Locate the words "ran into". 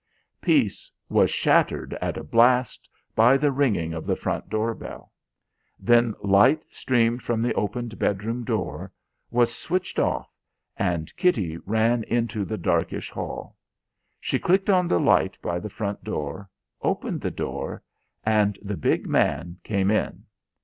11.67-12.45